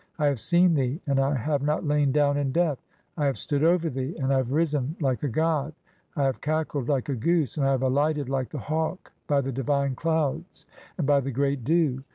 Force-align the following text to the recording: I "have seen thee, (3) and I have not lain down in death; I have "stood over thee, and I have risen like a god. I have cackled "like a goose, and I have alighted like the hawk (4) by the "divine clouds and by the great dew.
I 0.17 0.25
"have 0.25 0.39
seen 0.41 0.73
thee, 0.73 0.99
(3) 1.05 1.11
and 1.11 1.19
I 1.19 1.35
have 1.35 1.61
not 1.61 1.85
lain 1.85 2.11
down 2.11 2.35
in 2.35 2.51
death; 2.51 2.79
I 3.17 3.27
have 3.27 3.37
"stood 3.37 3.63
over 3.63 3.87
thee, 3.87 4.17
and 4.17 4.33
I 4.33 4.37
have 4.37 4.51
risen 4.51 4.95
like 4.99 5.21
a 5.21 5.27
god. 5.27 5.73
I 6.15 6.23
have 6.23 6.41
cackled 6.41 6.89
"like 6.89 7.07
a 7.07 7.13
goose, 7.15 7.55
and 7.55 7.67
I 7.67 7.71
have 7.71 7.83
alighted 7.83 8.27
like 8.27 8.49
the 8.49 8.57
hawk 8.57 9.11
(4) 9.27 9.37
by 9.37 9.41
the 9.41 9.51
"divine 9.51 9.93
clouds 9.93 10.65
and 10.97 11.05
by 11.05 11.19
the 11.19 11.29
great 11.29 11.63
dew. 11.63 12.03